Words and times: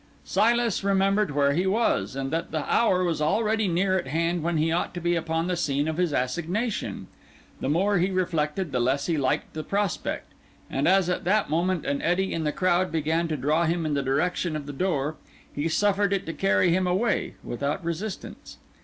Silas 0.25 0.83
remembered 0.83 1.29
where 1.29 1.53
he 1.53 1.67
was, 1.67 2.15
and 2.15 2.31
that 2.31 2.49
the 2.49 2.65
hour 2.65 3.03
was 3.03 3.21
already 3.21 3.67
near 3.67 3.99
at 3.99 4.07
hand 4.07 4.41
when 4.41 4.57
he 4.57 4.71
ought 4.71 4.95
to 4.95 4.99
be 4.99 5.13
upon 5.13 5.45
the 5.45 5.55
scene 5.55 5.87
of 5.87 5.97
his 5.97 6.11
assignation. 6.11 7.05
The 7.59 7.69
more 7.69 7.99
he 7.99 8.09
reflected 8.09 8.71
the 8.71 8.79
less 8.79 9.05
he 9.05 9.15
liked 9.15 9.53
the 9.53 9.61
prospect, 9.63 10.33
and 10.71 10.87
as 10.87 11.07
at 11.07 11.23
that 11.25 11.51
moment 11.51 11.85
an 11.85 12.01
eddy 12.01 12.33
in 12.33 12.45
the 12.45 12.51
crowd 12.51 12.91
began 12.91 13.27
to 13.27 13.37
draw 13.37 13.65
him 13.65 13.85
in 13.85 13.93
the 13.93 14.01
direction 14.01 14.55
of 14.55 14.65
the 14.65 14.73
door, 14.73 15.17
he 15.53 15.69
suffered 15.69 16.13
it 16.13 16.25
to 16.25 16.33
carry 16.33 16.71
him 16.71 16.87
away 16.87 17.35
without 17.43 17.85
resistance. 17.85 18.57